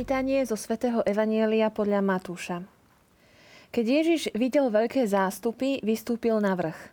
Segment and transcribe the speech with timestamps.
[0.00, 2.64] Čítanie zo svätého Evanielia podľa Matúša.
[3.68, 6.88] Keď Ježiš videl veľké zástupy, vystúpil na vrch.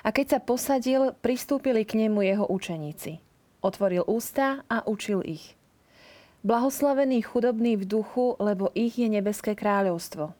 [0.00, 3.20] A keď sa posadil, pristúpili k nemu jeho učeníci.
[3.60, 5.52] Otvoril ústa a učil ich.
[6.40, 10.32] Blahoslavení chudobní v duchu, lebo ich je nebeské kráľovstvo.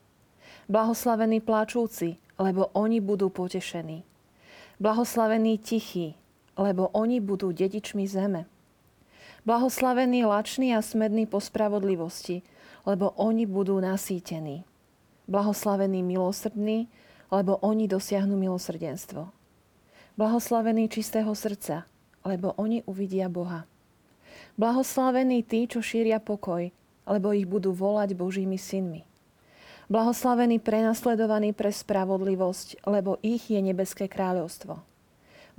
[0.72, 4.08] Blahoslavení plačúci, lebo oni budú potešení.
[4.80, 6.16] Blahoslavení tichí,
[6.56, 8.48] lebo oni budú dedičmi zeme.
[9.41, 12.42] Blahoslavení lační a smední po spravodlivosti,
[12.84, 14.69] lebo oni budú nasýtení.
[15.28, 16.88] Blahoslavení milosrdní,
[17.32, 19.32] lebo oni dosiahnu milosrdenstvo.
[20.20, 21.88] Blahoslavení čistého srdca,
[22.24, 23.64] lebo oni uvidia Boha.
[24.60, 26.69] Blahoslavení tí, čo šíria pokoj,
[27.08, 29.08] lebo ich budú volať Božími synmi.
[29.88, 34.89] Blahoslavení prenasledovaní pre spravodlivosť, lebo ich je nebeské kráľovstvo.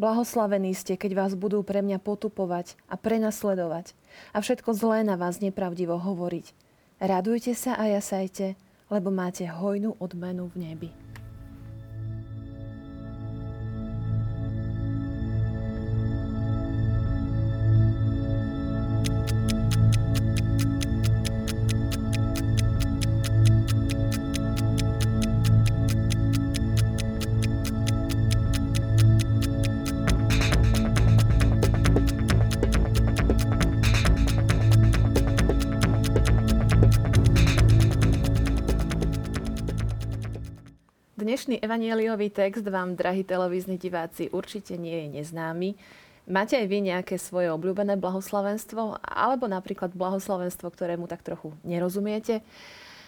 [0.02, 3.94] Blahoslavení ste, keď vás budú pre mňa potupovať a prenasledovať
[4.34, 6.58] a všetko zlé na vás nepravdivo hovoriť.
[6.98, 8.58] Radujte sa a jasajte,
[8.90, 10.90] lebo máte hojnú odmenu v nebi.
[41.62, 45.78] Dnešný evanieliový text vám, drahí televízni diváci, určite nie je neznámy.
[46.26, 52.42] Máte aj vy nejaké svoje obľúbené blahoslavenstvo, alebo napríklad blahoslavenstvo, ktorému tak trochu nerozumiete?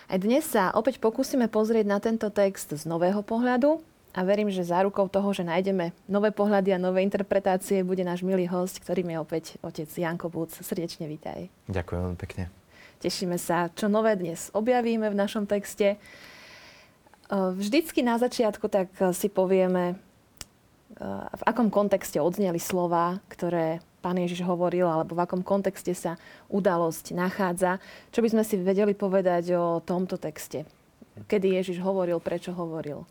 [0.05, 3.81] Aj dnes sa opäť pokúsime pozrieť na tento text z nového pohľadu
[4.13, 8.45] a verím, že zárukou toho, že nájdeme nové pohľady a nové interpretácie, bude náš milý
[8.45, 10.53] host, ktorým je opäť otec Janko Búc.
[10.61, 11.49] Srdečne vítaj.
[11.73, 12.53] Ďakujem pekne.
[13.01, 15.97] Tešíme sa, čo nové dnes objavíme v našom texte.
[17.33, 19.95] Vždycky na začiatku tak e, si povieme, e,
[21.33, 26.21] v akom kontexte odzneli slova, ktoré pán Ježiš hovoril, alebo v akom kontexte sa
[26.53, 27.81] udalosť nachádza.
[28.13, 30.69] Čo by sme si vedeli povedať o tomto texte?
[31.25, 33.01] Kedy Ježiš hovoril, prečo hovoril?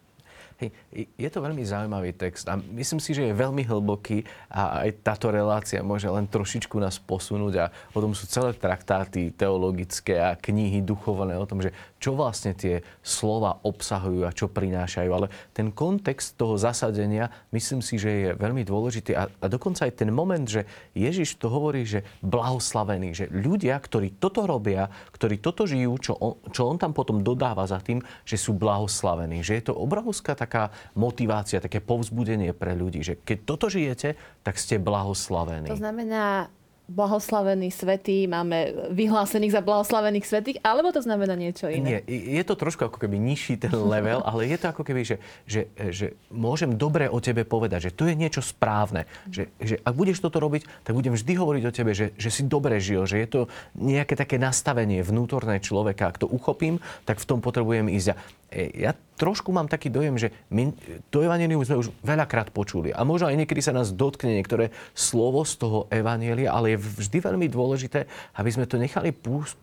[0.61, 0.71] Hej,
[1.17, 5.33] je to veľmi zaujímavý text a myslím si, že je veľmi hlboký a aj táto
[5.33, 10.85] relácia môže len trošičku nás posunúť a o tom sú celé traktáty teologické a knihy
[10.85, 15.11] duchovné o tom, že čo vlastne tie slova obsahujú a čo prinášajú.
[15.15, 20.03] Ale ten kontext toho zasadenia myslím si, že je veľmi dôležitý a, a dokonca aj
[20.03, 20.67] ten moment, že
[20.99, 26.35] Ježiš to hovorí, že blahoslavení, že ľudia, ktorí toto robia, ktorí toto žijú, čo on,
[26.51, 29.41] čo on tam potom dodáva za tým, že sú blahoslavení.
[29.41, 30.52] Že je to obrovská taká
[30.99, 34.15] motivácia, také povzbudenie pre ľudí, že keď toto žijete,
[34.45, 35.69] tak ste blahoslavení.
[35.69, 36.53] To znamená,
[36.91, 42.03] blahoslavení svetí, máme vyhlásených za blahoslavených svetých, alebo to znamená niečo iné?
[42.05, 45.17] Nie, je to trošku ako keby nižší ten level, ale je to ako keby, že,
[45.47, 49.07] že, že môžem dobre o tebe povedať, že to je niečo správne.
[49.31, 52.43] Že, že ak budeš toto robiť, tak budem vždy hovoriť o tebe, že, že si
[52.45, 53.41] dobre žil, že je to
[53.79, 56.11] nejaké také nastavenie vnútorné človeka.
[56.11, 58.19] Ak to uchopím, tak v tom potrebujem ísť.
[58.51, 60.75] E, ja trošku mám taký dojem, že my
[61.15, 62.91] to evanelium sme už veľakrát počuli.
[62.91, 67.19] A možno aj niekedy sa nás dotkne niektoré slovo z toho evanielia, ale je vždy
[67.21, 68.09] veľmi dôležité,
[68.41, 69.13] aby sme to nechali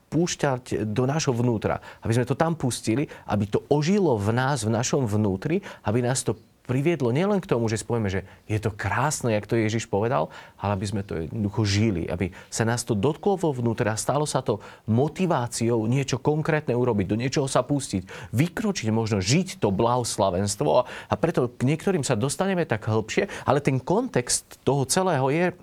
[0.09, 1.81] púšťať do nášho vnútra.
[2.05, 6.21] Aby sme to tam pustili, aby to ožilo v nás, v našom vnútri, aby nás
[6.21, 6.37] to
[6.69, 10.29] priviedlo nielen k tomu, že spovieme, že je to krásne, jak to Ježiš povedal,
[10.61, 14.45] ale aby sme to jednoducho žili, aby sa nás to dotklo vo vnútra, stalo sa
[14.45, 20.85] to motiváciou niečo konkrétne urobiť, do niečoho sa pustiť, vykročiť, možno žiť to blahoslavenstvo.
[21.09, 25.53] A preto k niektorým sa dostaneme tak hĺbšie, ale ten kontext toho celého je e,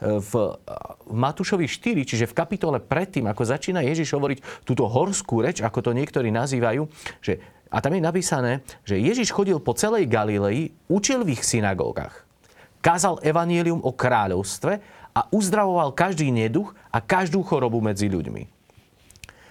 [0.00, 0.32] v
[1.12, 5.90] Matúšovi 4, čiže v kapitole predtým, ako začína Ježiš hovoriť túto horskú reč, ako to
[5.92, 6.88] niektorí nazývajú,
[7.20, 12.22] že a tam je napísané, že Ježiš chodil po celej Galilei, učil v ich synagógach.
[12.78, 14.78] Kázal evanílium o kráľovstve
[15.16, 18.54] a uzdravoval každý neduch a každú chorobu medzi ľuďmi.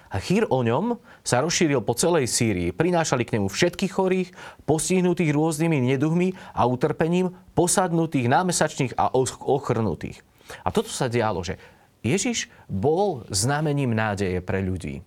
[0.06, 2.70] A chýr o ňom sa rozšíril po celej Sýrii.
[2.70, 4.28] Prinášali k nemu všetkých chorých,
[4.64, 10.22] postihnutých rôznymi neduhmi a utrpením, posadnutých, námesačných a ochrnutých.
[10.62, 11.58] A toto sa dialo, že
[12.06, 15.02] Ježiš bol znamením nádeje pre ľudí.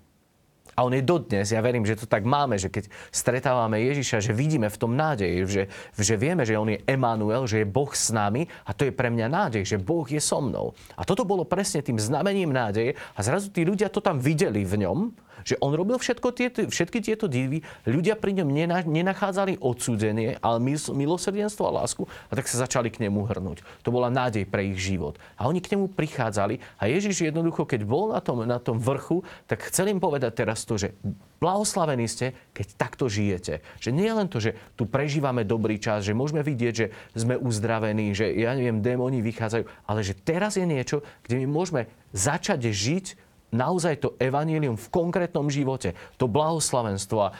[0.79, 4.31] A on je dodnes, ja verím, že to tak máme, že keď stretávame Ježiša, že
[4.31, 5.63] vidíme v tom nádej, že,
[5.99, 9.11] že vieme, že on je Emanuel, že je Boh s nami a to je pre
[9.11, 10.71] mňa nádej, že Boh je so mnou.
[10.95, 14.87] A toto bolo presne tým znamením nádeje a zrazu tí ľudia to tam videli v
[14.87, 15.11] ňom
[15.43, 18.49] Že on robil všetko tieto, všetky tieto divy, ľudia pri ňom
[18.87, 20.57] nenachádzali odsúdenie, ale
[20.91, 23.63] milosrdenstvo a lásku a tak sa začali k nemu hrnúť.
[23.83, 25.15] To bola nádej pre ich život.
[25.39, 29.23] A oni k nemu prichádzali a Ježiš jednoducho, keď bol na tom, na tom vrchu,
[29.45, 30.95] tak chcel im povedať teraz to, že
[31.39, 33.63] blahoslavení ste, keď takto žijete.
[33.79, 38.11] Že nie len to, že tu prežívame dobrý čas, že môžeme vidieť, že sme uzdravení,
[38.11, 41.81] že ja neviem, démoni vychádzajú, ale že teraz je niečo, kde my môžeme
[42.11, 47.17] začať žiť naozaj to evanílium v konkrétnom živote, to blahoslavenstvo.
[47.21, 47.31] A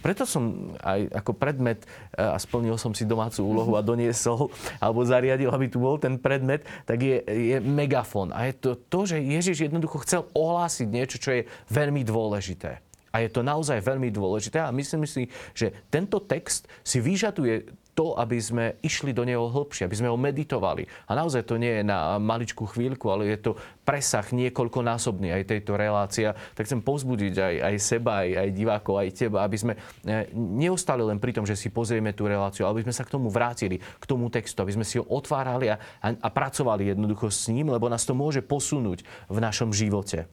[0.00, 1.84] preto som aj ako predmet,
[2.16, 4.48] a splnil som si domácu úlohu a doniesol,
[4.80, 8.32] alebo zariadil, aby tu bol ten predmet, tak je, je megafón.
[8.32, 12.80] A je to to, že Ježiš jednoducho chcel ohlásiť niečo, čo je veľmi dôležité.
[13.12, 18.16] A je to naozaj veľmi dôležité a myslím si, že tento text si vyžaduje to,
[18.16, 20.88] aby sme išli do neho hlbšie, aby sme ho meditovali.
[21.08, 23.52] A naozaj to nie je na maličkú chvíľku, ale je to
[23.84, 26.32] presah niekoľkonásobný aj tejto relácia.
[26.56, 31.04] Tak chcem povzbudiť aj, aj seba, aj, aj divákov, aj teba, aby sme eh, neostali
[31.04, 33.76] len pri tom, že si pozrieme tú reláciu, ale aby sme sa k tomu vrátili,
[33.76, 37.68] k tomu textu, aby sme si ho otvárali a, a, a pracovali jednoducho s ním,
[37.68, 40.24] lebo nás to môže posunúť v našom živote.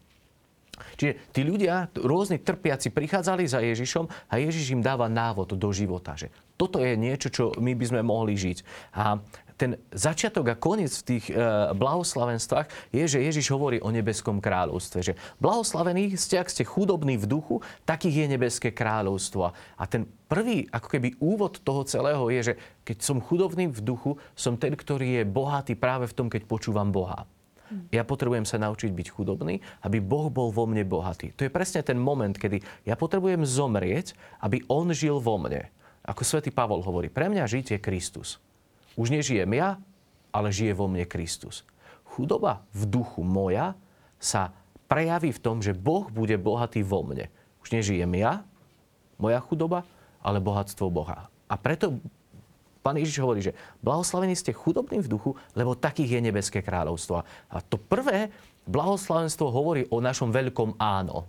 [0.95, 6.15] Čiže tí ľudia, rôzni trpiaci, prichádzali za Ježišom a Ježiš im dáva návod do života.
[6.15, 8.57] Že toto je niečo, čo my by sme mohli žiť.
[8.99, 9.23] A
[9.59, 11.35] ten začiatok a koniec v tých e,
[11.75, 14.99] blahoslavenstvách je, že Ježiš hovorí o nebeskom kráľovstve.
[15.03, 15.13] Že
[15.43, 19.51] blahoslavení ste, ak ste chudobní v duchu, takých je nebeské kráľovstvo.
[19.51, 22.57] A ten prvý ako keby úvod toho celého je, že
[22.87, 26.95] keď som chudobný v duchu, som ten, ktorý je bohatý práve v tom, keď počúvam
[26.95, 27.27] Boha.
[27.93, 31.37] Ja potrebujem sa naučiť byť chudobný, aby Boh bol vo mne bohatý.
[31.37, 35.69] To je presne ten moment, kedy ja potrebujem zomrieť, aby On žil vo mne.
[36.09, 38.41] Ako svätý Pavol hovorí, pre mňa žiť je Kristus.
[38.97, 39.77] Už nežijem ja,
[40.33, 41.61] ale žije vo mne Kristus.
[42.01, 43.77] Chudoba v duchu moja
[44.17, 44.49] sa
[44.89, 47.29] prejaví v tom, že Boh bude bohatý vo mne.
[47.61, 48.41] Už nežijem ja,
[49.21, 49.85] moja chudoba,
[50.25, 51.29] ale bohatstvo Boha.
[51.45, 52.01] A preto
[52.79, 53.53] Pán Ježiš hovorí, že
[53.83, 57.21] blahoslavení ste chudobní v duchu, lebo takých je nebeské kráľovstvo.
[57.21, 58.33] A to prvé
[58.65, 61.27] blahoslavenstvo hovorí o našom veľkom áno,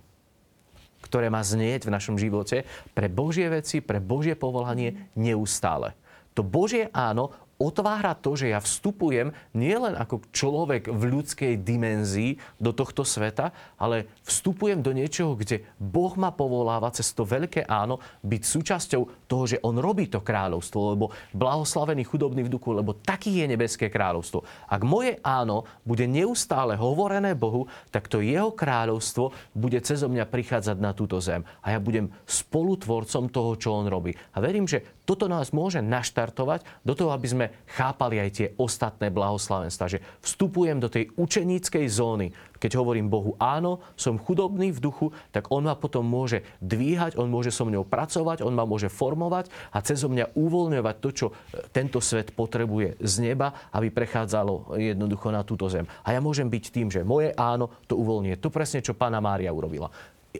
[1.01, 2.63] ktoré má znieť v našom živote
[2.93, 5.97] pre Božie veci, pre Božie povolanie neustále.
[6.37, 12.73] To Božie áno otvára to, že ja vstupujem nielen ako človek v ľudskej dimenzii do
[12.73, 18.41] tohto sveta, ale vstupujem do niečoho, kde Boh ma povoláva cez to veľké áno byť
[18.41, 23.45] súčasťou toho, že On robí to kráľovstvo, lebo blahoslavený chudobný v duchu, lebo taký je
[23.45, 24.41] nebeské kráľovstvo.
[24.65, 30.77] Ak moje áno bude neustále hovorené Bohu, tak to Jeho kráľovstvo bude cezo mňa prichádzať
[30.81, 31.45] na túto zem.
[31.61, 34.15] A ja budem spolutvorcom toho, čo On robí.
[34.33, 39.09] A verím, že toto nás môže naštartovať do toho, aby sme chápali aj tie ostatné
[39.09, 39.97] blahoslavenstva.
[39.97, 42.29] Že vstupujem do tej učeníckej zóny.
[42.61, 47.25] Keď hovorím Bohu áno, som chudobný v duchu, tak On ma potom môže dvíhať, On
[47.25, 51.33] môže so mňou pracovať, On ma môže formovať a cez mňa uvoľňovať to, čo e,
[51.73, 55.89] tento svet potrebuje z neba, aby prechádzalo jednoducho na túto zem.
[56.05, 58.37] A ja môžem byť tým, že moje áno to uvoľnie.
[58.37, 59.89] To presne, čo pána Mária urobila.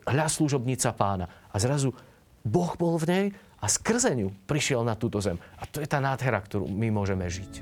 [0.06, 1.26] Hľa služobnica pána.
[1.50, 1.92] A zrazu
[2.46, 3.26] Boh bol v nej
[3.62, 5.38] a skrze ňu prišiel na túto zem.
[5.62, 7.62] A to je tá nádhera, ktorú my môžeme žiť.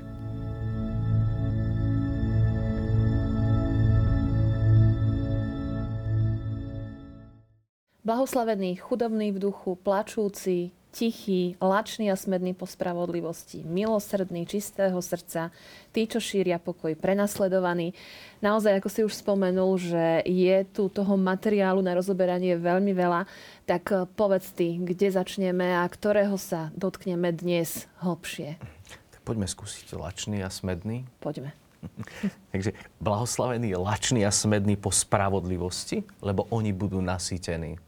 [8.00, 15.54] Blahoslavený, chudobný v duchu, plačúci, tichý, lačný a smedný po spravodlivosti, milosrdný, čistého srdca,
[15.94, 17.94] tí, čo šíria pokoj, prenasledovaní.
[18.42, 23.24] Naozaj, ako si už spomenul, že je tu toho materiálu na rozoberanie veľmi veľa,
[23.64, 28.58] tak eh, povedz ty, kde začneme a ktorého sa dotkneme dnes hlbšie.
[28.90, 31.06] Tak poďme skúsiť lačný a smedný.
[31.22, 31.54] Poďme.
[32.52, 37.78] Takže blahoslavený lačný a smedný po spravodlivosti, lebo oni budú nasýtení.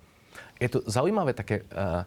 [0.62, 2.06] Je to zaujímavé také uh,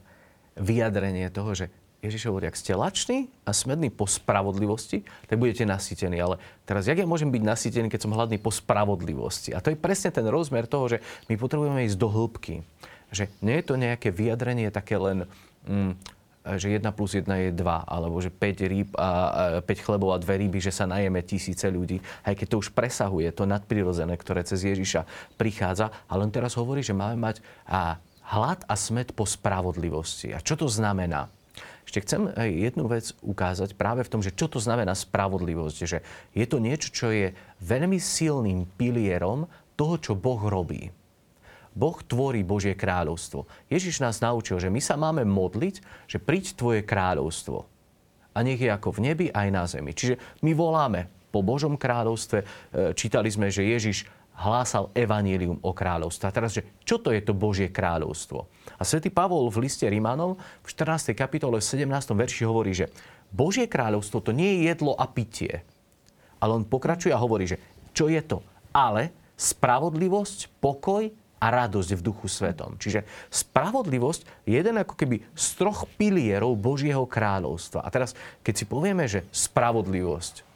[0.55, 1.65] vyjadrenie toho, že
[2.05, 6.21] Ježiš hovorí, ak ste lační a smední po spravodlivosti, tak budete nasýtení.
[6.21, 9.57] Ale teraz, jak ja môžem byť nasýtený, keď som hladný po spravodlivosti?
[9.57, 12.61] A to je presne ten rozmer toho, že my potrebujeme ísť do hĺbky.
[13.09, 15.25] Že nie je to nejaké vyjadrenie také len,
[15.65, 15.97] mm,
[16.61, 19.09] že 1 plus 1 je 2, alebo že 5 rýb a
[19.65, 21.97] 5 chlebov a 2 ryby, že sa najeme tisíce ľudí.
[22.21, 25.09] Aj keď to už presahuje to nadprirodzené, ktoré cez Ježiša
[25.41, 25.89] prichádza.
[26.05, 27.97] Ale on teraz hovorí, že máme mať a
[28.33, 30.33] hlad a smet po spravodlivosti.
[30.33, 31.29] A čo to znamená?
[31.85, 35.77] Ešte chcem jednu vec ukázať práve v tom, že čo to znamená spravodlivosť.
[35.85, 35.99] Že
[36.33, 39.45] je to niečo, čo je veľmi silným pilierom
[39.77, 40.89] toho, čo Boh robí.
[41.75, 43.45] Boh tvorí Božie kráľovstvo.
[43.67, 47.67] Ježiš nás naučil, že my sa máme modliť, že príď tvoje kráľovstvo.
[48.35, 49.91] A nech je ako v nebi, aj na zemi.
[49.91, 52.39] Čiže my voláme po Božom kráľovstve.
[52.39, 52.45] E,
[52.95, 56.27] čítali sme, že Ježiš hlásal evanílium o kráľovstve.
[56.27, 58.47] A teraz, že čo to je to Božie kráľovstvo?
[58.75, 61.15] A svätý Pavol v liste Rímanom v 14.
[61.15, 61.87] kapitole v 17.
[62.11, 62.91] verši hovorí, že
[63.31, 65.63] Božie kráľovstvo to nie je jedlo a pitie.
[66.43, 67.57] Ale on pokračuje a hovorí, že
[67.95, 68.43] čo je to?
[68.75, 71.07] Ale spravodlivosť, pokoj
[71.39, 72.79] a radosť v duchu svetom.
[72.79, 77.83] Čiže spravodlivosť je jeden ako keby z troch pilierov Božieho kráľovstva.
[77.83, 80.54] A teraz, keď si povieme, že spravodlivosť,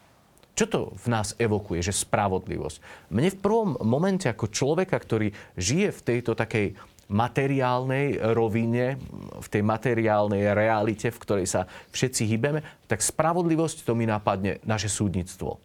[0.60, 3.08] čo to v nás evokuje, že spravodlivosť?
[3.16, 6.75] Mne v prvom momente ako človeka, ktorý žije v tejto takej
[7.08, 9.00] materiálnej rovine,
[9.39, 11.63] v tej materiálnej realite, v ktorej sa
[11.96, 12.60] všetci hýbeme,
[12.92, 15.63] tak spravodlivosť to mi napadne naše súdnictvo.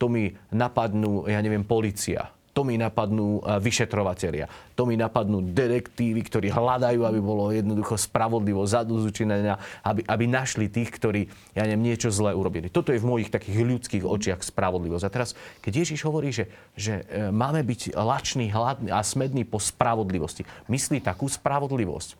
[0.00, 4.50] To mi napadnú, ja neviem, policia to mi napadnú e, vyšetrovatelia.
[4.74, 10.90] To mi napadnú detektívy, ktorí hľadajú, aby bolo jednoducho spravodlivo zadúzučinenia, aby, aby našli tých,
[10.92, 12.68] ktorí ja neviem, niečo zlé urobili.
[12.68, 15.04] Toto je v mojich takých ľudských očiach spravodlivosť.
[15.06, 15.32] A teraz,
[15.64, 21.00] keď Ježiš hovorí, že, že e, máme byť lační, hladní a smední po spravodlivosti, myslí
[21.00, 22.19] takú spravodlivosť,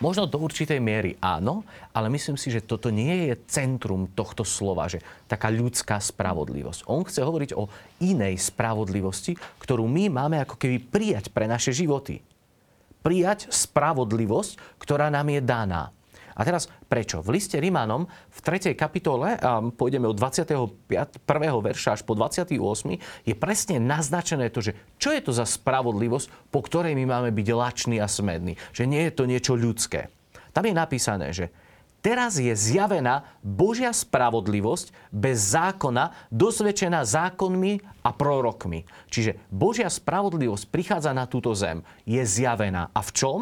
[0.00, 1.60] Možno do určitej miery áno,
[1.92, 6.88] ale myslím si, že toto nie je centrum tohto slova, že taká ľudská spravodlivosť.
[6.88, 7.68] On chce hovoriť o
[8.00, 12.24] inej spravodlivosti, ktorú my máme ako keby prijať pre naše životy.
[13.04, 15.92] Prijať spravodlivosť, ktorá nám je daná.
[16.40, 17.20] A teraz prečo?
[17.20, 18.72] V liste Rimanom v 3.
[18.72, 20.72] kapitole, a pôjdeme od 21.
[21.60, 22.56] verša až po 28.
[23.28, 27.48] je presne naznačené to, že čo je to za spravodlivosť, po ktorej my máme byť
[27.52, 28.56] lační a smední.
[28.72, 30.08] Že nie je to niečo ľudské.
[30.56, 31.52] Tam je napísané, že
[32.00, 38.88] Teraz je zjavená Božia spravodlivosť bez zákona, dosvedčená zákonmi a prorokmi.
[39.12, 41.84] Čiže Božia spravodlivosť prichádza na túto zem.
[42.08, 42.88] Je zjavená.
[42.96, 43.40] A v čom?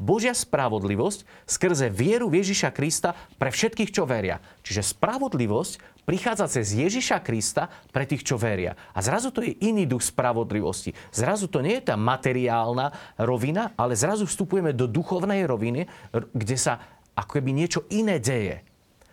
[0.00, 4.40] Božia spravodlivosť skrze vieru v Ježiša Krista pre všetkých, čo veria.
[4.64, 8.72] Čiže spravodlivosť prichádza cez Ježiša Krista pre tých, čo veria.
[8.96, 10.96] A zrazu to je iný duch spravodlivosti.
[11.12, 15.84] Zrazu to nie je tá materiálna rovina, ale zrazu vstupujeme do duchovnej roviny,
[16.32, 16.80] kde sa
[17.12, 18.64] ako keby niečo iné deje.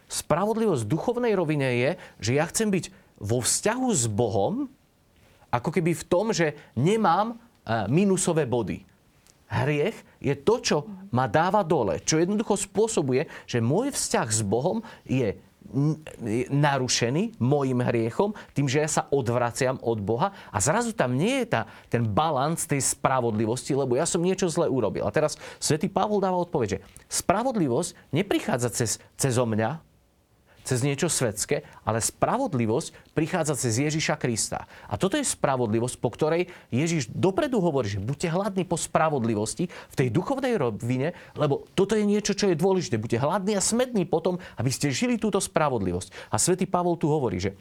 [0.07, 1.89] Spravodlivosť v duchovnej rovine je,
[2.23, 4.71] že ja chcem byť vo vzťahu s Bohom,
[5.51, 8.87] ako keby v tom, že nemám eh, minusové body
[9.47, 10.77] hriech je to, čo
[11.13, 12.01] ma dáva dole.
[12.03, 15.37] Čo jednoducho spôsobuje, že môj vzťah s Bohom je
[16.47, 21.59] narušený môjim hriechom, tým, že ja sa odvraciam od Boha a zrazu tam nie je
[21.59, 25.03] tá, ten balans tej spravodlivosti, lebo ja som niečo zle urobil.
[25.03, 29.83] A teraz svätý Pavol dáva odpoveď, že spravodlivosť neprichádza cez, cez mňa,
[30.67, 34.67] cez niečo svetské, ale spravodlivosť prichádza cez Ježiša Krista.
[34.91, 39.95] A toto je spravodlivosť, po ktorej Ježiš dopredu hovorí, že buďte hladní po spravodlivosti v
[39.95, 42.99] tej duchovnej rovine, lebo toto je niečo, čo je dôležité.
[42.99, 46.11] Buďte hladní a smední potom, aby ste žili túto spravodlivosť.
[46.27, 47.55] A svätý Pavol tu hovorí, že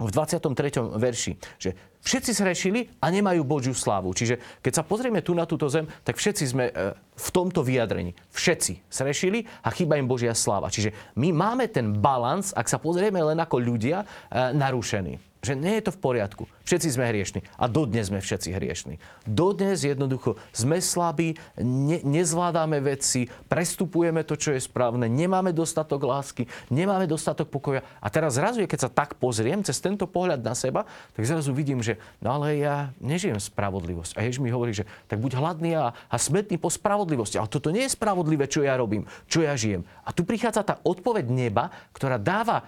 [0.00, 0.96] v 23.
[0.96, 4.16] verši, že všetci zhrešili a nemajú Božiu slávu.
[4.16, 8.16] Čiže keď sa pozrieme tu na túto zem, tak všetci sme e, v tomto vyjadrení.
[8.32, 10.72] Všetci zhrešili a chýba im Božia sláva.
[10.72, 15.80] Čiže my máme ten balans, ak sa pozrieme len ako ľudia, e, narušený že nie
[15.80, 16.44] je to v poriadku.
[16.68, 17.40] Všetci sme hriešni.
[17.56, 19.00] A dodnes sme všetci hriešni.
[19.24, 26.46] Dodnes jednoducho sme slabí, ne, nezvládame veci, prestupujeme to, čo je správne, nemáme dostatok lásky,
[26.68, 27.80] nemáme dostatok pokoja.
[27.98, 30.84] A teraz zrazu, keď sa tak pozriem cez tento pohľad na seba,
[31.16, 34.20] tak zrazu vidím, že no ale ja nežijem spravodlivosť.
[34.20, 37.40] A Ježiš mi hovorí, že tak buď hladný a, a smetný po spravodlivosti.
[37.40, 39.82] Ale toto nie je spravodlivé, čo ja robím, čo ja žijem.
[40.04, 42.62] A tu prichádza tá odpoveď neba, ktorá dáva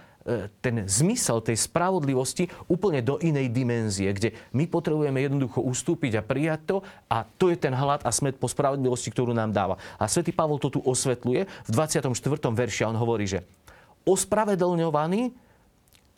[0.63, 6.61] ten zmysel tej spravodlivosti úplne do inej dimenzie, kde my potrebujeme jednoducho ustúpiť a prijať
[6.63, 6.77] to
[7.11, 9.75] a to je ten hlad a smet po spravodlivosti, ktorú nám dáva.
[9.99, 12.15] A svätý Pavol to tu osvetľuje v 24.
[12.55, 13.43] verši a on hovorí, že
[14.07, 15.35] ospravedlňovaní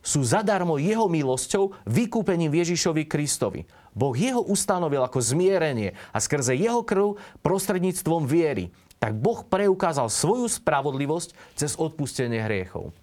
[0.06, 3.66] sú zadarmo jeho milosťou vykúpením Ježišovi Kristovi.
[3.90, 8.70] Boh jeho ustanovil ako zmierenie a skrze jeho krv prostredníctvom viery.
[9.02, 12.94] Tak Boh preukázal svoju spravodlivosť cez odpustenie hriechov.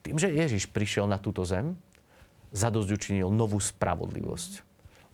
[0.00, 1.76] Tým, že Ježiš prišiel na túto zem,
[2.50, 4.70] zadosť novú spravodlivosť.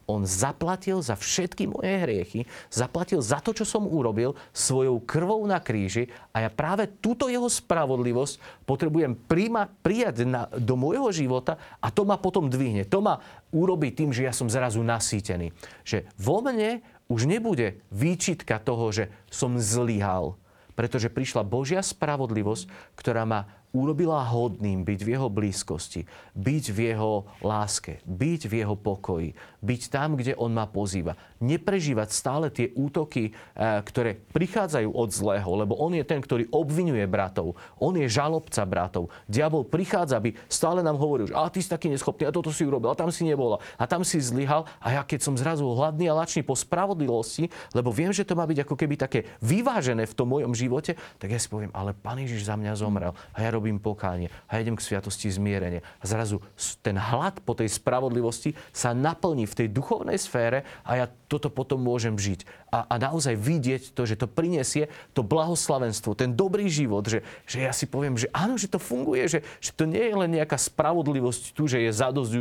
[0.07, 2.41] On zaplatil za všetky moje hriechy,
[2.71, 7.51] zaplatil za to, čo som urobil svojou krvou na kríži a ja práve túto jeho
[7.51, 12.87] spravodlivosť potrebujem príjma, prijať na, do môjho života a to ma potom dvihne.
[12.87, 13.19] To ma
[13.51, 15.51] urobí tým, že ja som zrazu nasýtený.
[15.83, 20.39] Že vo mne už nebude výčitka toho, že som zlyhal,
[20.79, 27.27] pretože prišla Božia spravodlivosť, ktorá ma urobila hodným byť v jeho blízkosti, byť v jeho
[27.43, 31.19] láske, byť v jeho pokoji, byť tam, kde on ma pozýva.
[31.43, 37.05] Neprežívať stále tie útoky, eh, ktoré prichádzajú od zlého, lebo on je ten, ktorý obvinuje
[37.05, 37.59] bratov.
[37.77, 39.13] On je žalobca bratov.
[39.27, 42.65] Diabol prichádza, aby stále nám hovoril, že a ty si taký neschopný, a toto si
[42.65, 44.65] urobil, a tam si nebola, a tam si zlyhal.
[44.81, 48.49] A ja keď som zrazu hladný a lačný po spravodlivosti, lebo viem, že to má
[48.49, 52.21] byť ako keby také vyvážené v tom mojom živote, tak ja si poviem, ale Pán
[52.21, 55.81] Ježiš za mňa zomrel a ja robím pokánie a idem k sviatosti zmierenia.
[55.99, 56.45] A zrazu
[56.85, 61.81] ten hlad po tej spravodlivosti sa naplní v tej duchovnej sfére a ja toto potom
[61.81, 62.45] môžem žiť.
[62.69, 67.65] A, a naozaj vidieť to, že to prinesie to blahoslavenstvo, ten dobrý život, že, že
[67.65, 70.61] ja si poviem, že áno, že to funguje, že, že to nie je len nejaká
[70.61, 72.33] spravodlivosť tu, že je zadosť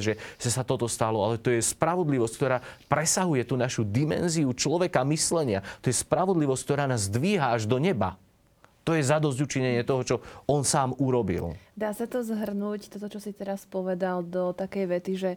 [0.00, 5.60] že sa toto stalo, ale to je spravodlivosť, ktorá presahuje tú našu dimenziu človeka myslenia.
[5.84, 8.16] To je spravodlivosť, ktorá nás dvíha až do neba.
[8.84, 11.56] To je zadosť učinenie toho, čo on sám urobil.
[11.72, 15.30] Dá sa to zhrnúť, toto, čo si teraz povedal, do takej vety, že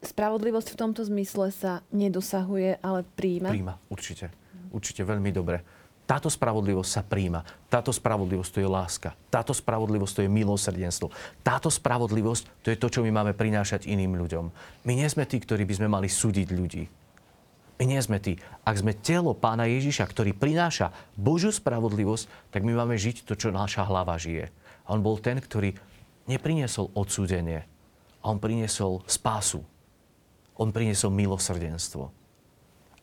[0.00, 3.52] spravodlivosť v tomto zmysle sa nedosahuje, ale príjma?
[3.52, 4.32] Príjma, určite.
[4.72, 5.60] Určite veľmi dobre.
[6.06, 7.42] Táto spravodlivosť sa príjma.
[7.66, 9.10] Táto spravodlivosť to je láska.
[9.26, 11.10] Táto spravodlivosť to je milosrdenstvo.
[11.42, 14.44] Táto spravodlivosť to je to, čo my máme prinášať iným ľuďom.
[14.86, 16.86] My nie sme tí, ktorí by sme mali súdiť ľudí.
[17.76, 18.40] My nie sme tí.
[18.64, 23.52] Ak sme telo pána Ježiša, ktorý prináša Božiu spravodlivosť, tak my máme žiť to, čo
[23.52, 24.48] naša hlava žije.
[24.88, 25.76] A on bol ten, ktorý
[26.24, 27.68] nepriniesol odsúdenie.
[28.24, 29.60] A on priniesol spásu.
[30.56, 32.08] On priniesol milosrdenstvo.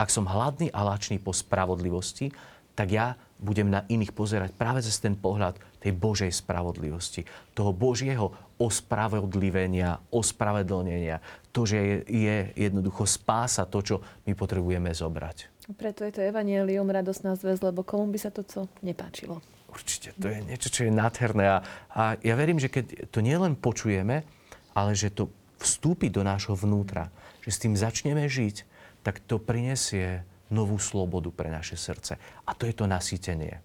[0.01, 2.33] Ak som hladný a lačný po spravodlivosti,
[2.73, 7.27] tak ja budem na iných pozerať práve cez ten pohľad tej Božej spravodlivosti.
[7.53, 11.21] Toho Božieho ospravedlivenia, ospravedlnenia.
[11.53, 13.95] To, že je, je jednoducho spása to, čo
[14.25, 15.53] my potrebujeme zobrať.
[15.77, 19.39] Preto je to evanielium radosná zväz, lebo komu by sa to co nepáčilo.
[19.69, 21.45] Určite, to je niečo, čo je nádherné.
[21.49, 21.57] A,
[21.93, 24.25] a ja verím, že keď to nielen počujeme,
[24.73, 25.29] ale že to
[25.61, 27.13] vstúpi do nášho vnútra,
[27.45, 28.65] že s tým začneme žiť,
[29.05, 32.19] tak to prinesie novú slobodu pre naše srdce.
[32.45, 33.61] A to je to nasýtenie.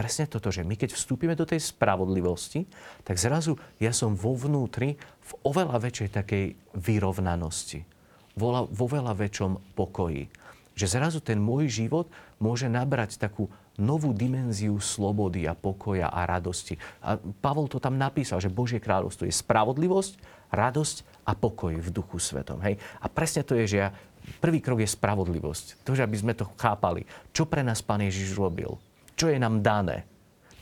[0.00, 2.64] Presne toto, že my keď vstúpime do tej spravodlivosti,
[3.04, 7.84] tak zrazu ja som vo vnútri v oveľa väčšej takej vyrovnanosti.
[8.32, 10.32] Vo, veľa väčšom pokoji.
[10.72, 12.08] Že zrazu ten môj život
[12.40, 16.80] môže nabrať takú novú dimenziu slobody a pokoja a radosti.
[17.04, 20.16] A Pavol to tam napísal, že Božie kráľovstvo je spravodlivosť,
[20.48, 22.56] radosť a pokoj v duchu svetom.
[22.64, 22.80] Hej?
[23.04, 23.92] A presne to je, že ja
[24.40, 25.84] Prvý krok je spravodlivosť.
[25.84, 27.08] To, že aby sme to chápali.
[27.32, 28.78] Čo pre nás Pán Ježiš robil?
[29.20, 30.08] Čo je nám dané?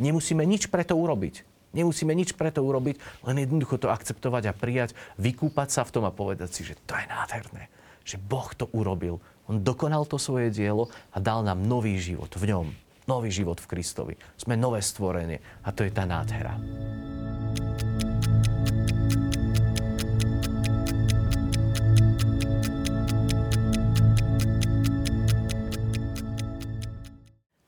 [0.03, 1.47] Nemusíme nič pre to urobiť.
[1.79, 6.03] Nemusíme nič pre to urobiť, len jednoducho to akceptovať a prijať, vykúpať sa v tom
[6.03, 7.71] a povedať si, že to je nádherné.
[8.03, 9.23] Že Boh to urobil.
[9.47, 12.67] On dokonal to svoje dielo a dal nám nový život v ňom.
[13.07, 14.19] Nový život v Kristovi.
[14.35, 16.59] Sme nové stvorenie a to je tá nádhera.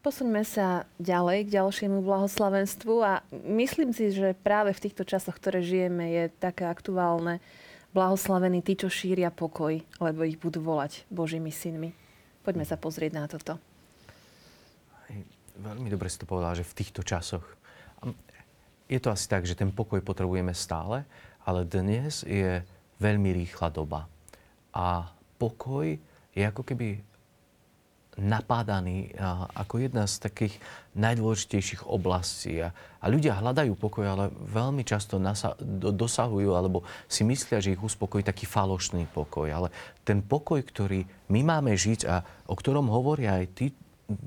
[0.00, 5.60] Posuňme sa ďalej k ďalšiemu blahoslavenstvu a myslím si, že práve v týchto časoch, ktoré
[5.60, 7.36] žijeme, je také aktuálne
[7.92, 11.92] blahoslavení tí, čo šíria pokoj, lebo ich budú volať Božími synmi.
[12.40, 13.60] Poďme sa pozrieť na toto.
[15.60, 17.44] Veľmi dobre si to povedala, že v týchto časoch.
[18.88, 21.04] Je to asi tak, že ten pokoj potrebujeme stále,
[21.44, 22.64] ale dnes je
[23.04, 24.08] veľmi rýchla doba.
[24.72, 25.92] A pokoj
[26.32, 27.04] je ako keby
[28.20, 29.16] napádaný
[29.56, 30.54] ako jedna z takých
[30.92, 32.60] najdôležitejších oblastí.
[32.60, 32.70] A,
[33.08, 35.16] ľudia hľadajú pokoj, ale veľmi často
[35.72, 39.48] dosahujú alebo si myslia, že ich uspokojí taký falošný pokoj.
[39.48, 39.68] Ale
[40.04, 43.66] ten pokoj, ktorý my máme žiť a o ktorom hovoria aj tí,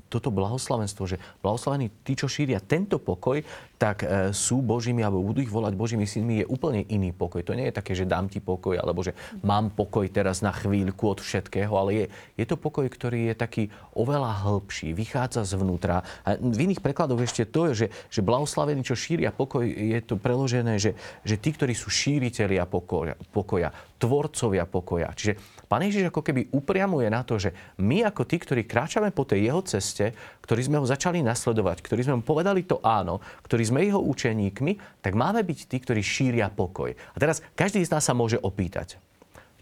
[0.08, 3.40] toto blahoslavenstvo, že blahoslavení tí, čo šíria tento pokoj,
[3.74, 7.44] tak e, sú Božími, alebo budú ich volať Božími synmi, je úplne iný pokoj.
[7.44, 9.12] To nie je také, že dám ti pokoj, alebo že
[9.44, 12.04] mám pokoj teraz na chvíľku od všetkého, ale je,
[12.40, 16.00] je to pokoj, ktorý je taký oveľa hĺbší, vychádza zvnútra.
[16.24, 20.16] A v iných prekladoch ešte to je, že, že blahoslavení, čo šíria pokoj, je to
[20.16, 23.68] preložené, že, že tí, ktorí sú šíriteľia pokoja, pokoja,
[24.00, 25.12] tvorcovia pokoja.
[25.12, 29.24] Čiže Pán Ježiš ako keby upriamuje na to, že my ako tí, ktorí kráčame po
[29.24, 30.12] tej jeho ceste,
[30.44, 35.00] ktorí sme ho začali nasledovať, ktorí sme mu povedali to áno, ktorí sme jeho učeníkmi,
[35.00, 36.92] tak máme byť tí, ktorí šíria pokoj.
[36.92, 39.00] A teraz každý z nás sa môže opýtať,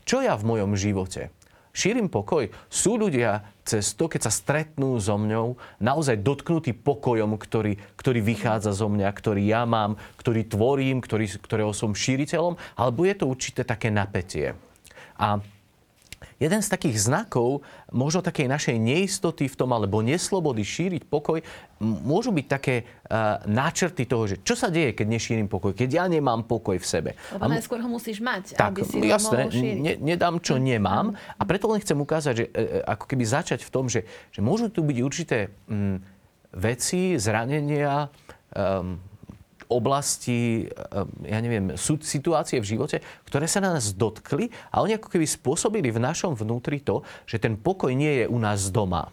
[0.02, 1.30] čo ja v mojom živote?
[1.72, 2.52] Šírim pokoj.
[2.68, 8.76] Sú ľudia cez to, keď sa stretnú so mňou, naozaj dotknutí pokojom, ktorý, ktorý vychádza
[8.76, 13.64] zo mňa, ktorý ja mám, ktorý tvorím, ktorý, ktorého som šíriteľom, alebo je to určité
[13.64, 14.52] také napätie.
[15.16, 15.40] A
[16.40, 21.42] jeden z takých znakov možno takej našej neistoty v tom, alebo neslobody šíriť pokoj,
[21.82, 26.04] môžu byť také uh, náčrty toho, že čo sa deje, keď nešírim pokoj, keď ja
[26.06, 27.10] nemám pokoj v sebe.
[27.34, 29.80] Lebo najskôr ho musíš mať, tak, aby si jasné, ho mohol šíriť.
[29.82, 30.78] Ne, nedám, čo Mm.
[30.78, 31.06] nemám.
[31.36, 34.70] A preto len chcem ukázať, že uh, ako keby začať v tom, že, že môžu
[34.70, 35.98] tu byť určité um,
[36.54, 38.08] veci, zranenia,
[38.54, 39.00] um,
[39.72, 40.68] oblasti,
[41.24, 45.24] ja neviem, sú situácie v živote, ktoré sa na nás dotkli a oni ako keby
[45.24, 49.08] spôsobili v našom vnútri to, že ten pokoj nie je u nás doma.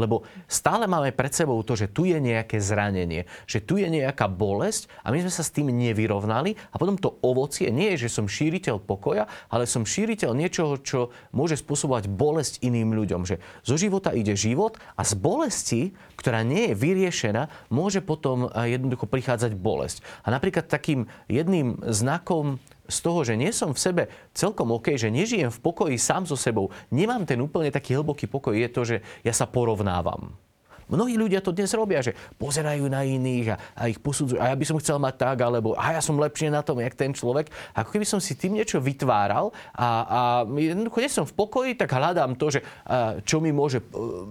[0.00, 4.24] Lebo stále máme pred sebou to, že tu je nejaké zranenie, že tu je nejaká
[4.32, 8.16] bolesť a my sme sa s tým nevyrovnali a potom to ovocie nie je, že
[8.16, 13.28] som šíriteľ pokoja, ale som šíriteľ niečoho, čo môže spôsobovať bolesť iným ľuďom.
[13.28, 15.82] Že zo života ide život a z bolesti,
[16.16, 20.00] ktorá nie je vyriešená, môže potom jednoducho prichádzať bolesť.
[20.24, 24.02] A napríklad takým jedným znakom z toho, že nie som v sebe
[24.34, 28.52] celkom OK, že nežijem v pokoji sám so sebou, nemám ten úplne taký hlboký pokoj,
[28.52, 30.34] je to, že ja sa porovnávam.
[30.90, 34.42] Mnohí ľudia to dnes robia, že pozerajú na iných a, a ich posudzujú.
[34.42, 36.98] A ja by som chcel mať tak, alebo a ja som lepšie na tom, jak
[36.98, 37.46] ten človek.
[37.78, 41.94] Ako keby som si tým niečo vytváral a, a jednoducho nie som v pokoji, tak
[41.94, 43.84] hľadám to, že a, čo mi môže e,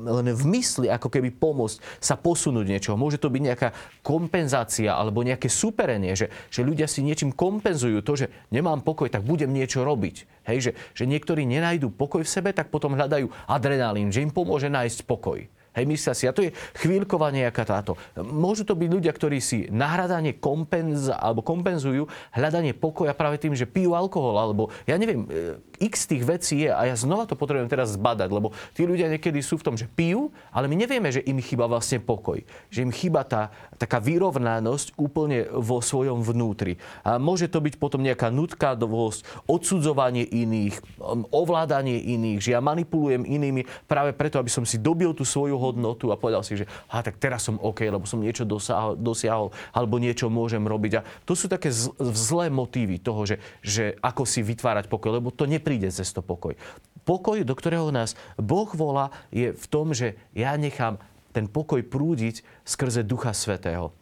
[0.04, 3.00] len v mysli ako keby pomôcť sa posunúť niečo.
[3.00, 3.69] Môže to byť nejaká
[4.04, 9.24] kompenzácia alebo nejaké superenie, že, že ľudia si niečím kompenzujú to, že nemám pokoj, tak
[9.24, 10.43] budem niečo robiť.
[10.52, 14.67] Hej, že, že niektorí nenajdú pokoj v sebe, tak potom hľadajú adrenalín, že im pomôže
[14.67, 15.59] nájsť pokoj.
[15.80, 16.52] Hej, myslia si, a to je
[16.84, 17.96] chvíľková nejaká táto.
[18.20, 23.63] Môžu to byť ľudia, ktorí si nahradanie kompenz, alebo kompenzujú hľadanie pokoja práve tým, že
[23.63, 27.72] pijú alkohol, alebo ja neviem, e, x tých vecí je a ja znova to potrebujem
[27.72, 31.24] teraz zbadať, lebo tí ľudia niekedy sú v tom, že pijú, ale my nevieme, že
[31.24, 32.44] im chýba vlastne pokoj.
[32.68, 36.76] Že im chýba tá taká vyrovnanosť úplne vo svojom vnútri.
[37.08, 41.00] A môže to byť potom nejaká nutkadovosť, odsudzovanie iných,
[41.32, 45.68] ovládanie iných, že ja manipulujem inými práve preto, aby som si dobil tú svoju hodnotu
[45.75, 50.01] a povedal si, že ha, tak teraz som OK, lebo som niečo dosiahol, dosiahol alebo
[50.01, 50.91] niečo môžem robiť.
[50.97, 55.45] A to sú také zlé motívy toho, že, že ako si vytvárať pokoj, lebo to
[55.45, 56.55] nepríde cez to pokoj.
[57.03, 61.01] Pokoj, do ktorého nás Boh volá, je v tom, že ja nechám
[61.34, 63.93] ten pokoj prúdiť skrze Ducha Svetého.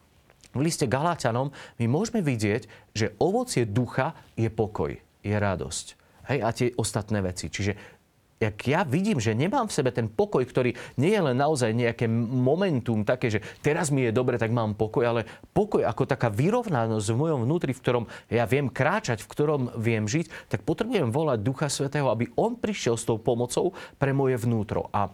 [0.56, 5.86] V liste Galáťanom my môžeme vidieť, že ovocie ducha je pokoj, je radosť.
[6.28, 7.48] Hej, a tie ostatné veci.
[7.48, 7.97] Čiže
[8.38, 12.06] jak ja vidím, že nemám v sebe ten pokoj, ktorý nie je len naozaj nejaké
[12.10, 15.22] momentum také, že teraz mi je dobre, tak mám pokoj, ale
[15.58, 20.06] pokoj ako taká vyrovnanosť v mojom vnútri, v ktorom ja viem kráčať, v ktorom viem
[20.06, 24.86] žiť, tak potrebujem volať Ducha Svetého, aby On prišiel s tou pomocou pre moje vnútro.
[24.94, 25.10] A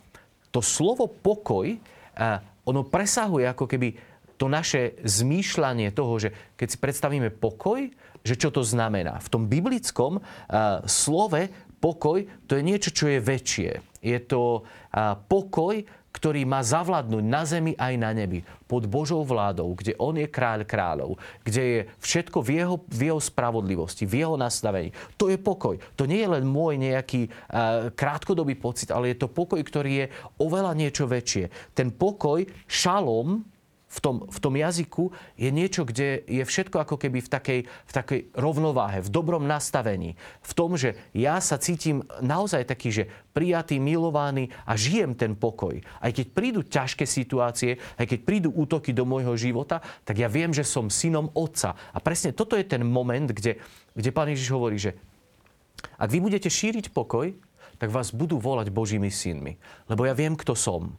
[0.52, 1.80] to slovo pokoj,
[2.68, 3.96] ono presahuje ako keby
[4.36, 7.88] to naše zmýšľanie toho, že keď si predstavíme pokoj,
[8.24, 9.20] že čo to znamená.
[9.20, 10.24] V tom biblickom uh,
[10.88, 11.52] slove
[11.84, 13.72] pokoj to je niečo, čo je väčšie.
[14.00, 14.64] Je to
[15.28, 18.46] pokoj, ktorý má zavládnuť na zemi aj na nebi.
[18.70, 21.18] Pod Božou vládou, kde On je kráľ kráľov.
[21.42, 24.94] Kde je všetko v jeho, v jeho spravodlivosti, v jeho nastavení.
[25.18, 25.82] To je pokoj.
[25.98, 30.12] To nie je len môj nejaký uh, krátkodobý pocit, ale je to pokoj, ktorý je
[30.38, 31.74] oveľa niečo väčšie.
[31.74, 33.42] Ten pokoj, šalom,
[33.94, 37.92] v tom, v tom jazyku je niečo, kde je všetko ako keby v takej, v
[37.94, 40.18] takej rovnováhe, v dobrom nastavení.
[40.42, 43.04] V tom, že ja sa cítim naozaj taký, že
[43.38, 45.78] prijatý, milovaný a žijem ten pokoj.
[46.02, 50.50] Aj keď prídu ťažké situácie, aj keď prídu útoky do môjho života, tak ja viem,
[50.50, 51.78] že som synom Otca.
[51.94, 53.62] A presne toto je ten moment, kde,
[53.94, 54.98] kde Pán Ježiš hovorí, že
[56.02, 57.30] ak vy budete šíriť pokoj,
[57.78, 59.60] tak vás budú volať Božími synmi.
[59.86, 60.98] Lebo ja viem, kto som.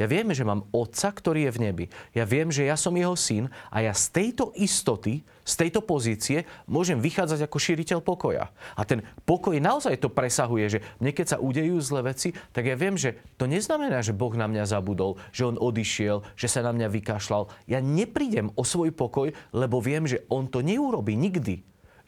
[0.00, 1.84] Ja viem, že mám otca, ktorý je v nebi.
[2.16, 6.48] Ja viem, že ja som jeho syn a ja z tejto istoty, z tejto pozície
[6.64, 8.48] môžem vychádzať ako šíriteľ pokoja.
[8.48, 12.80] A ten pokoj naozaj to presahuje, že mne keď sa udejú zlé veci, tak ja
[12.80, 16.72] viem, že to neznamená, že Boh na mňa zabudol, že on odišiel, že sa na
[16.72, 17.52] mňa vykašľal.
[17.68, 21.60] Ja neprídem o svoj pokoj, lebo viem, že on to neurobi nikdy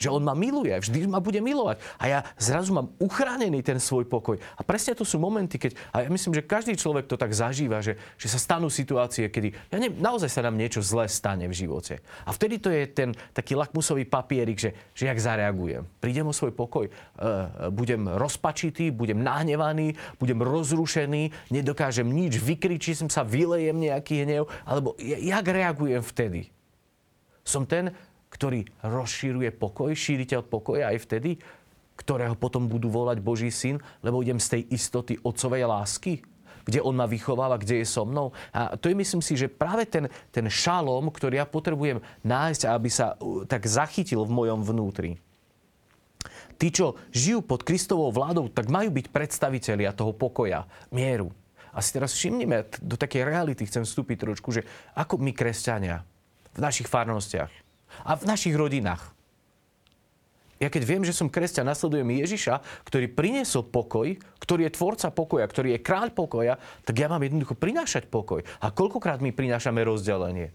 [0.02, 1.78] že on ma miluje, vždy ma bude milovať.
[2.02, 4.42] A ja zrazu mám uchránený ten svoj pokoj.
[4.58, 7.78] A presne to sú momenty, keď, a ja myslím, že každý človek to tak zažíva,
[7.78, 11.54] že, že sa stanú situácie, kedy ja ne, naozaj sa nám niečo zlé stane v
[11.54, 12.02] živote.
[12.26, 15.86] A vtedy to je ten taký lakmusový papierik, že, že jak zareagujem.
[16.02, 23.22] Prídem o svoj pokoj, uh, budem rozpačitý, budem nahnevaný, budem rozrušený, nedokážem nič, vykričím sa,
[23.22, 26.40] vylejem nejaký hnev, alebo jak reagujem vtedy?
[27.42, 27.90] Som ten,
[28.32, 31.36] ktorý rozšíruje pokoj, šíriteľ pokoja aj vtedy,
[31.92, 36.24] ktorého potom budú volať Boží syn, lebo idem z tej istoty otcovej lásky,
[36.64, 38.32] kde on ma vychováva, kde je so mnou.
[38.54, 42.88] A to je, myslím si, že práve ten, ten šalom, ktorý ja potrebujem nájsť, aby
[42.88, 45.18] sa uh, tak zachytil v mojom vnútri.
[46.56, 51.34] tí, čo žijú pod Kristovou vládou, tak majú byť predstavitelia toho pokoja, mieru.
[51.74, 54.62] A si teraz všimnime, do takej reality chcem vstúpiť trošku, že
[54.94, 56.06] ako my, kresťania,
[56.52, 57.61] v našich farnostiach
[58.02, 59.12] a v našich rodinách,
[60.62, 65.50] ja keď viem, že som kresťan, nasledujem Ježiša, ktorý priniesol pokoj, ktorý je tvorca pokoja,
[65.50, 66.54] ktorý je kráľ pokoja,
[66.86, 68.46] tak ja mám jednoducho prinášať pokoj.
[68.62, 70.54] A koľkokrát my prinášame rozdelenie?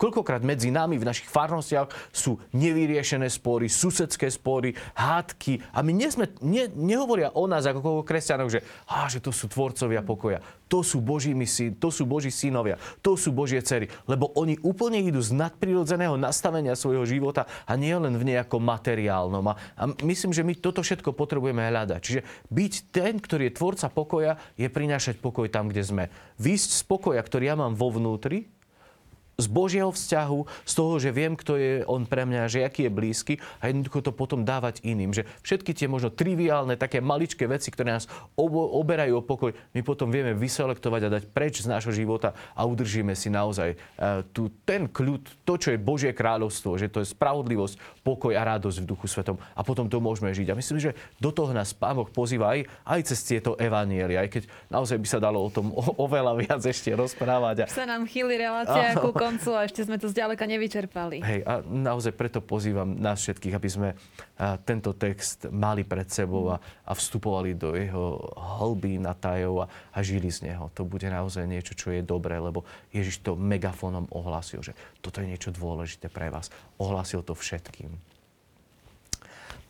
[0.00, 5.62] Koľkokrát medzi nami v našich farnostiach sú nevyriešené spory, susedské spory, hádky.
[5.70, 10.02] A my nesme, ne, nehovoria o nás ako kresťanov, že, á, že to sú tvorcovia
[10.02, 13.92] pokoja, to sú, Božími syn, to sú Boží synovia, to sú Božie cery.
[14.08, 19.44] Lebo oni úplne idú z nadprirodzeného nastavenia svojho života a nie len v nejakom materiálnom.
[19.52, 22.00] A, a myslím, že my toto všetko potrebujeme hľadať.
[22.00, 26.04] Čiže byť ten, ktorý je tvorca pokoja, je prinášať pokoj tam, kde sme.
[26.40, 28.48] Výsť z pokoja, ktorý ja mám vo vnútri,
[29.42, 32.92] z Božieho vzťahu, z toho, že viem, kto je on pre mňa, že aký je
[32.92, 35.10] blízky a jednoducho to potom dávať iným.
[35.10, 38.06] Že všetky tie možno triviálne, také maličké veci, ktoré nás
[38.38, 43.12] oberajú o pokoj, my potom vieme vyselektovať a dať preč z nášho života a udržíme
[43.18, 48.04] si naozaj uh, tu, ten kľud, to, čo je Božie kráľovstvo, že to je spravodlivosť,
[48.06, 50.52] pokoj a radosť v duchu svetom a potom to môžeme žiť.
[50.52, 54.28] A myslím, že do toho nás Pán Boh pozýva aj, aj cez tieto evanielie, aj
[54.28, 57.64] keď naozaj by sa dalo o tom o, oveľa viac ešte rozprávať.
[57.64, 57.70] A...
[57.70, 61.24] Sa nám chýli relácia ku koncu a ešte sme to zďaleka nevyčerpali.
[61.24, 63.88] Hej, a naozaj preto pozývam nás všetkých, aby sme
[64.68, 68.20] tento text mali pred sebou a, a vstupovali do jeho
[68.60, 69.66] hlbín a tajov a,
[69.96, 70.68] a žili z neho.
[70.76, 75.32] To bude naozaj niečo, čo je dobré, lebo Ježiš to megafónom ohlásil, že toto je
[75.32, 76.52] niečo dôležité pre vás.
[76.76, 78.11] Ohlásil to všetkým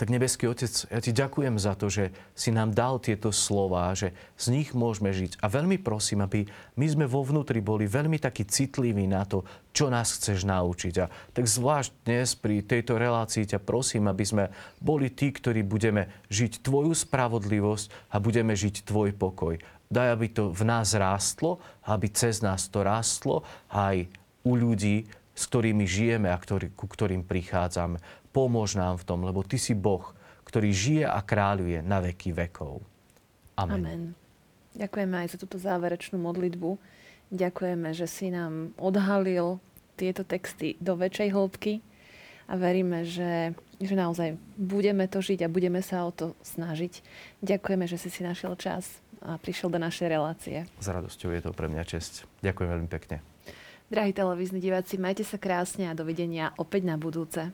[0.03, 4.11] tak nebeský Otec, ja ti ďakujem za to, že si nám dal tieto slova, že
[4.35, 5.39] z nich môžeme žiť.
[5.39, 9.95] A veľmi prosím, aby my sme vo vnútri boli veľmi takí citliví na to, čo
[9.95, 10.95] nás chceš naučiť.
[10.99, 14.45] A tak zvlášť dnes pri tejto relácii ťa prosím, aby sme
[14.83, 19.55] boli tí, ktorí budeme žiť Tvoju spravodlivosť a budeme žiť Tvoj pokoj.
[19.87, 24.11] Daj, aby to v nás rástlo, aby cez nás to rástlo aj
[24.43, 28.03] u ľudí, s ktorými žijeme a ktorý, ku ktorým prichádzame.
[28.33, 30.17] Pomôž nám v tom, lebo Ty si Boh,
[30.49, 32.81] ktorý žije a kráľuje na veky vekov.
[33.61, 33.85] Amen.
[33.85, 34.03] Amen.
[34.73, 36.81] Ďakujeme aj za túto záverečnú modlitbu.
[37.33, 39.61] Ďakujeme, že si nám odhalil
[40.01, 41.85] tieto texty do väčšej hĺbky
[42.49, 47.05] a veríme, že, že naozaj budeme to žiť a budeme sa o to snažiť.
[47.45, 50.65] Ďakujeme, že si si našiel čas a prišiel do našej relácie.
[50.81, 52.27] S radosťou je to pre mňa čest.
[52.41, 53.21] Ďakujem veľmi pekne.
[53.93, 57.53] Drahí televízni diváci, majte sa krásne a dovidenia opäť na budúce.